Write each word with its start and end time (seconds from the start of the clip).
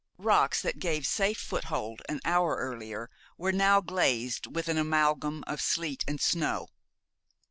Rocks 0.17 0.63
that 0.63 0.79
gave 0.79 1.05
safe 1.05 1.37
foothold 1.37 2.01
an 2.09 2.21
hour 2.25 2.55
earlier 2.55 3.07
were 3.37 3.51
now 3.51 3.81
glazed 3.81 4.47
with 4.47 4.67
an 4.67 4.79
amalgam 4.79 5.43
of 5.45 5.61
sleet 5.61 6.03
and 6.07 6.19
snow. 6.19 6.69